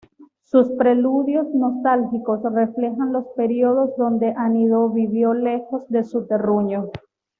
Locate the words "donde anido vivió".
3.97-5.35